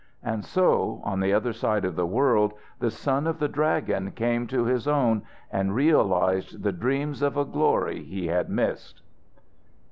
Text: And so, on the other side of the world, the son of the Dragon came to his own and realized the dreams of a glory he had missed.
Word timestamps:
And 0.23 0.43
so, 0.43 0.99
on 1.03 1.19
the 1.19 1.31
other 1.31 1.53
side 1.53 1.85
of 1.85 1.95
the 1.95 2.07
world, 2.07 2.53
the 2.79 2.89
son 2.89 3.27
of 3.27 3.37
the 3.37 3.47
Dragon 3.47 4.09
came 4.09 4.47
to 4.47 4.65
his 4.65 4.87
own 4.87 5.21
and 5.51 5.75
realized 5.75 6.63
the 6.63 6.71
dreams 6.71 7.21
of 7.21 7.37
a 7.37 7.45
glory 7.45 8.01
he 8.01 8.25
had 8.25 8.49
missed. 8.49 9.03